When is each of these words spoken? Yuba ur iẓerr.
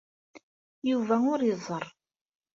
Yuba 0.89 1.15
ur 1.31 1.39
iẓerr. 1.43 1.85